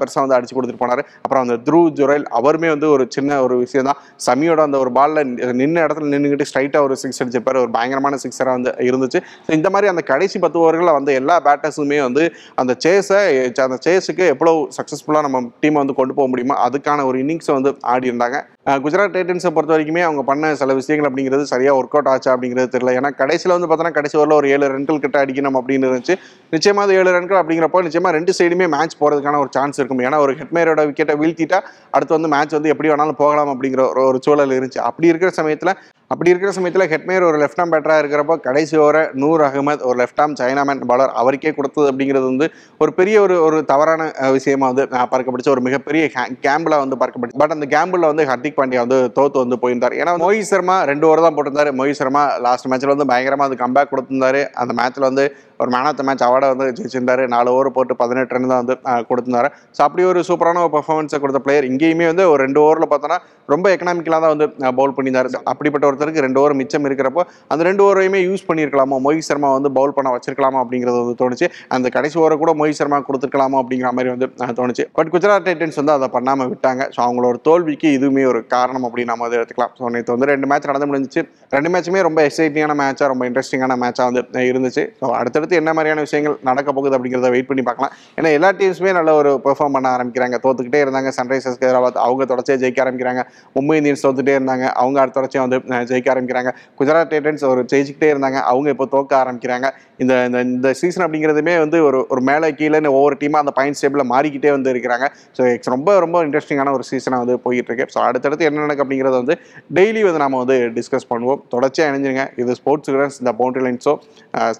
பெருசாக 0.00 0.22
வந்து 0.24 0.36
அடிச்சு 0.38 0.54
கொடுத்துட்டு 0.56 0.82
போனார். 0.82 1.02
அப்புறம் 1.22 1.44
அந்த 1.44 1.56
த்ரூ 1.66 1.80
ஜுரைல் 1.98 2.26
அவருமே 2.40 2.70
வந்து 2.74 2.88
ஒரு 2.94 3.06
சின்ன 3.16 3.40
ஒரு 3.46 3.56
விஷயம் 3.64 3.88
தான் 3.90 4.00
சமியோட 4.26 4.60
அந்த 4.68 4.79
ஒரு 4.82 4.90
பாலில் 4.96 5.20
நின்ன 5.60 5.82
இடத்துல 5.86 6.10
நின்றுக்கிட்டு 6.14 6.48
ஸ்ட்ரைட்டாக 6.50 6.86
ஒரு 6.86 6.94
சிக்ஸ் 7.02 7.20
அடிச்சிருப்பாரு. 7.22 7.58
ஒரு 7.64 7.72
பயங்கரமான 7.76 8.18
சிக்ஸராக 8.24 8.54
வந்து 8.58 8.72
இருந்துச்சு. 8.88 9.20
ஸோ 9.46 9.50
இந்த 9.58 9.70
மாதிரி 9.74 9.90
அந்த 9.92 10.04
கடைசி 10.12 10.38
பத்து 10.44 10.60
ஓவர்களில் 10.62 10.96
வந்து 10.98 11.12
எல்லா 11.20 11.36
பேட்டர்ஸுமே 11.46 12.00
வந்து 12.06 12.24
அந்த 12.62 12.72
சேஸை 12.86 13.20
அந்த 13.66 13.78
சேஸுக்கு 13.86 14.26
எவ்வளோ 14.34 14.54
சக்ஸஸ்ஃபுல்லாக 14.78 15.24
நம்ம 15.26 15.40
டீமை 15.62 15.78
வந்து 15.82 15.98
கொண்டு 16.00 16.16
போக 16.18 16.28
முடியுமோ 16.32 16.56
அதுக்கான 16.66 17.04
ஒரு 17.10 17.18
இன்னிங்ஸை 17.24 17.54
வந்து 17.58 17.72
ஆடி 17.94 18.10
இருந்தாங்க 18.10 18.38
குஜராத் 18.84 19.14
டைட்டன்ஸை 19.16 19.50
பொறுத்த 19.56 19.72
வரைக்குமே 19.74 20.02
அவங்க 20.06 20.22
பண்ண 20.30 20.50
சில 20.60 20.74
விஷயங்கள் 20.78 21.08
அப்படிங்கிறது 21.10 21.44
சரியாக 21.52 21.78
ஒர்க் 21.78 21.94
அவுட் 21.96 22.10
ஆச்சா 22.12 22.30
அப்படிங்கிறது 22.34 22.68
தெரியல. 22.74 22.92
ஏன்னா 22.98 23.10
கடைசியில் 23.20 23.54
வந்து 23.56 23.68
பார்த்தோன்னா 23.70 23.94
கடைசி 23.98 24.18
ஓவரில் 24.18 24.36
ஒரு 24.38 24.48
ஏழு 24.54 24.68
ரன்கள் 24.74 25.00
கிட்ட 25.04 25.16
அடிக்கணும் 25.24 25.58
அப்படின்னு 25.60 25.88
இருந்துச்சு. 25.88 26.16
நிச்சயமாக 26.54 26.86
அது 26.86 26.98
ஏழு 27.00 27.10
ரன்கள் 27.16 27.40
அப்படிங்கிறப்போ 27.42 27.82
நிச்சயமாக 27.86 28.16
ரெண்டு 28.18 28.34
சைடுமே 28.38 28.68
மேட்ச் 28.76 28.98
போகிறதுக்கான 29.00 29.40
ஒரு 29.44 29.52
சான்ஸ் 29.56 29.78
இருக்கும். 29.80 30.02
ஏன்னா 30.08 30.20
ஒரு 30.26 30.34
ஹெட்மேரோட 30.40 30.84
விக்கெட்டை 30.90 31.16
வீழ்த்திட்டா 31.22 31.60
அடுத்து 31.90 32.16
வந்து 32.18 32.32
மேட்ச் 32.34 32.56
வந்து 32.58 32.72
எப்படி 32.74 32.90
வேணாலும் 32.92 33.20
போகலாம் 33.22 33.52
அப்படிங்கிற 33.54 33.84
ஒரு 34.10 34.20
சூழல் 34.26 34.56
இருந்துச்சு. 34.58 34.82
அப்படி 34.90 35.10
இருக்கிற 35.12 35.32
சமயத்தில் 35.40 35.74
அப்படி 36.12 36.30
இருக்கிற 36.30 36.50
சமயத்தில் 36.54 36.88
ஹெட்மேர் 36.92 37.24
ஒரு 37.26 37.36
லெஃப்ட் 37.40 37.60
ஆம் 37.62 37.72
பேட்டராக 37.72 38.00
இருக்கிறப்போ 38.02 38.34
கடைசி 38.46 38.74
ஓவரை 38.84 39.02
நூர் 39.22 39.42
அகமது 39.48 39.84
ஒரு 39.88 39.96
லெஃப்ட் 40.00 40.22
ஆம் 40.22 40.34
சைனாமேன் 40.40 40.80
பாலர் 40.90 41.12
அவருக்கே 41.20 41.52
கொடுத்தது 41.58 41.86
அப்படிங்கிறது 41.90 42.26
வந்து 42.30 42.46
ஒரு 42.82 42.92
பெரிய 42.96 43.16
ஒரு 43.24 43.34
ஒரு 43.46 43.58
தவறான 43.68 44.08
விஷயமா 44.36 44.68
வந்து 44.72 44.84
நான் 44.94 45.10
பார்க்கப்படுச்சு. 45.12 45.52
ஒரு 45.54 45.62
மிகப்பெரிய 45.66 46.04
கேம்பில் 46.46 46.76
வந்து 46.82 46.98
பார்க்கப்படுச்சு. 47.02 47.40
பட் 47.42 47.54
அந்த 47.56 47.68
கேம்பில் 47.76 48.08
வந்து 48.10 48.24
ஹர்திக் 48.30 48.58
பாண்டியா 48.58 48.82
வந்து 48.86 48.98
தோத்து 49.18 49.44
வந்து 49.44 49.58
போயிருந்தார். 49.64 49.96
ஏன்னா 50.00 50.14
மோஹித் 50.24 50.50
சர்மா 50.50 50.78
ரெண்டு 50.90 51.06
ஓவர் 51.10 51.24
தான் 51.26 51.36
போட்டிருந்தாரு. 51.36 51.72
மோஹித் 51.80 52.00
சர்மா 52.00 52.24
லாஸ்ட் 52.48 52.68
மேட்ச்சில் 52.72 52.94
வந்து 52.94 53.08
பயங்கரமாக 53.12 53.48
அது 53.50 53.62
கம்பேக் 53.64 53.92
கொடுத்திருந்தாரு. 53.92 54.42
அந்த 54.62 54.74
மேட்ச்சில் 54.80 55.08
வந்து 55.10 55.26
ஒரு 55.62 55.70
மேன் 55.74 55.88
ஆஃப் 55.90 55.98
த 56.00 56.04
மேட்ச் 56.08 56.24
அவார்டை 56.26 56.48
வந்து 56.52 56.66
ஜெயிச்சிருந்தாரு. 56.78 57.22
நாலு 57.34 57.48
ஓவர் 57.56 57.68
போட்டு 57.76 57.94
பதினெட்டு 58.02 58.34
ரன் 58.36 58.48
தான் 58.52 58.62
வந்து 58.62 58.76
கொடுத்துருந்தாரு. 59.10 59.48
ஸோ 59.76 59.80
அப்படி 59.86 60.02
ஒரு 60.10 60.20
சூப்பரான 60.28 60.62
ஒரு 60.66 60.72
பர்ஃபார்மன்ஸை 60.76 61.20
கொடுத்த 61.24 61.40
பிளேயர் 61.46 61.68
இங்கேயுமே 61.70 62.06
வந்து 62.12 62.24
ஒரு 62.32 62.40
ரெண்டு 62.46 62.60
ஓவரில் 62.64 62.90
பார்த்தோன்னா 62.92 63.18
ரொம்ப 63.54 63.66
எக்கனாமிக்கலாக 63.74 64.20
தான் 64.24 64.32
வந்து 64.34 64.46
பவுல் 64.78 64.94
பண்ணியிருந்தாரு. 64.96 65.28
அப்படிப்பட்ட 65.52 65.84
ஒருத்தருக்கு 65.88 66.24
ரெண்டு 66.26 66.38
ஓவர் 66.42 66.54
மிச்சம் 66.60 66.86
இருக்கிறப்போ 66.88 67.22
அந்த 67.52 67.62
ரெண்டு 67.68 67.82
ஓவரையுமே 67.86 68.20
யூஸ் 68.28 68.44
பண்ணியிருக்கலாமோ? 68.48 68.98
மோஹித் 69.06 69.28
சர்மா 69.28 69.48
வந்து 69.56 69.70
பவுல் 69.78 69.94
பண்ண 69.96 70.08
வச்சிருக்கலாமா 70.16 70.58
அப்படிங்கிறது 70.64 70.98
வந்து 71.02 71.16
தோணுச்சு. 71.22 71.46
அந்த 71.76 71.86
கடைசி 71.96 72.16
ஓவரை 72.22 72.36
கூட 72.42 72.52
மோஹித் 72.60 72.80
சர்மா 72.80 72.98
கொடுத்துருக்கலாமா 73.08 73.58
அப்படிங்கிற 73.62 73.90
மாதிரி 73.98 74.12
வந்து 74.14 74.28
தோணுச்சு. 74.60 74.86
பட் 74.98 75.10
குஜராத் 75.14 75.46
டைட்டன்ஸ் 75.48 75.78
வந்து 75.82 75.94
அதை 75.96 76.08
பண்ணாமல் 76.16 76.50
விட்டாங்க. 76.52 76.82
ஸோ 76.94 77.00
அவங்களோட 77.06 77.38
தோல்விக்கு 77.48 77.90
இதுவுமே 77.98 78.24
ஒரு 78.32 78.42
காரணம் 78.54 78.86
அப்படின்னு 78.88 79.12
நம்ம 79.12 79.24
வந்து 79.26 79.38
எடுத்துக்கலாம். 79.40 79.74
ஸோ 79.80 79.92
நேற்று 79.96 80.14
வந்து 80.16 80.30
ரெண்டு 80.32 80.48
மேட்ச் 80.52 80.70
நடந்து 80.72 80.88
முடிஞ்சிச்சு. 80.90 81.22
ரெண்டு 81.56 81.70
மேட்சுமே 81.74 82.02
ரொம்ப 82.08 82.20
எக்ஸைட்டிங்கான 82.28 82.76
மேட்சாக 82.82 83.08
ரொம்ப 83.14 83.24
இன்ட்ரெஸ்டிங்கான 83.30 83.76
மேட்சாக 83.84 84.06
வந்து 84.10 84.46
இருந்துச்சு. 84.52 84.84
ஸோ 85.00 85.06
அடுத்தடுத்து 85.20 85.49
என்ன 85.60 85.70
மாதிரியான 85.76 86.04
விஷயங்கள் 86.06 86.36
நடக்க 86.48 86.68
போகுது 86.76 86.96
அப்படிங்கிறத 86.96 87.30
வெயிட் 87.34 87.48
பண்ணி 87.50 87.62
பார்க்கலாம். 87.68 87.92
ஏன்னா 88.18 88.30
எல்லா 88.38 88.50
டீம்ஸுமே 88.60 88.92
நல்ல 88.98 89.10
ஒரு 89.20 89.30
பெர்ஃபார்ம் 89.46 89.76
பண்ண 89.76 89.88
ஆரம்பிக்கிறாங்க. 89.96 90.38
தோத்துக்கிட்டே 90.44 90.80
இருந்தாங்க. 90.84 91.10
சன்ரைசர்ஸ் 91.18 91.58
ஹைதராபாத் 91.62 92.00
அவங்க 92.06 92.26
தொடர்ச்சியாக 92.32 92.60
ஜெயிக்க 92.64 92.84
ஆரம்பிக்கிறாங்க. 92.84 93.22
மும்பை 93.56 93.76
இந்தியன்ஸ் 93.80 94.04
தோத்துட்டே 94.06 94.34
இருந்தாங்க. 94.38 94.66
அவங்க 94.82 94.98
அடுத்த 95.02 95.16
தொடர்ச்சியாக 95.18 95.46
வந்து 95.46 95.86
ஜெயிக்க 95.90 96.14
ஆரம்பிக்கிறாங்க. 96.14 96.52
குஜராத் 96.80 97.12
டைட்டன்ஸ் 97.14 97.44
ஒரு 97.52 97.62
ஜெயிச்சுக்கிட்டே 97.72 98.10
இருந்தாங்க. 98.14 98.40
அவங்க 98.52 98.68
இப்போ 98.76 98.88
தோக்க 98.96 99.12
ஆரம்பிக்கிறாங்க. 99.22 99.66
இந்த 100.02 100.12
இந்த 100.28 100.38
இந்த 100.50 100.68
சீசன் 100.80 101.04
அப்படிங்கிறதுமே 101.06 101.54
வந்து 101.64 101.78
ஒரு 101.88 101.98
ஒரு 102.12 102.22
மேலே 102.30 102.48
கீழேன்னு 102.60 102.92
ஒவ்வொரு 102.98 103.16
டீமாக 103.22 103.44
அந்த 103.44 103.52
பாயிண்ட் 103.58 103.80
டேபிளில் 103.82 104.10
மாறிக்கிட்டே 104.14 104.50
வந்து 104.56 104.70
இருக்கிறாங்க. 104.74 105.06
ஸோ 105.36 105.42
ரொம்ப 105.74 105.98
ரொம்ப 106.04 106.18
இன்ட்ரெஸ்டிங்கான 106.26 106.72
ஒரு 106.76 106.84
சீசனாக 106.90 107.22
வந்து 107.24 107.36
போயிட்டு 107.46 107.70
இருக்கு 107.70 107.86
ஸோ 107.94 107.98
அடுத்தடுத்து 108.08 108.46
என்ன 108.48 108.62
நடக்கு 108.64 108.82
அப்படிங்கிறத 108.84 109.16
வந்து 109.22 109.36
டெய்லி 109.78 110.02
வந்து 110.06 110.22
நம்ம 110.24 110.38
வந்து 110.42 110.56
டிஸ்கஸ் 110.78 111.08
பண்ணுவோம். 111.12 111.40
தொடர்ச்சியாக 111.54 111.90
இணைஞ்சிருங்க. 111.92 112.24
இது 112.42 112.56
ஸ்போர்ட்ஸ் 112.60 113.20
இந்த 113.22 113.32
பவுண்டரி 113.40 113.64
லைன்ஸோ 113.66 113.94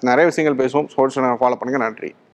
நிறைய 0.09 0.25
விஷயங்கள் 0.31 0.59
பேசுவோம். 0.61 0.80
ஸ்போர்ட்ஸ் 0.93 1.17
ஃபாலோ 1.41 1.57
பண்ணுங்கள் 1.59 1.85
நன்றி. 1.87 2.09